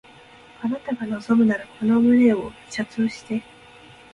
[0.63, 3.43] あなたが望むならこの胸を射通して